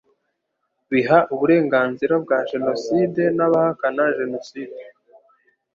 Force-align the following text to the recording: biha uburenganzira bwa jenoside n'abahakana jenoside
biha 0.91 1.19
uburenganzira 1.33 2.13
bwa 2.23 2.39
jenoside 2.51 3.21
n'abahakana 3.37 4.03
jenoside 4.17 4.81